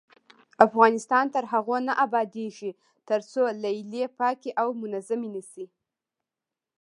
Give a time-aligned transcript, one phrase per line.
[0.67, 2.71] افغانستان تر هغو نه ابادیږي،
[3.09, 5.65] ترڅو لیلیې پاکې او منظمې نشي.